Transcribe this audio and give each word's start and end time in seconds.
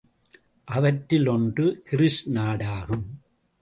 அவற்றுள் 0.67 1.27
ஒன்று 1.27 1.81
கிரீஸ் 1.85 2.29
நாடாகும். 2.29 3.05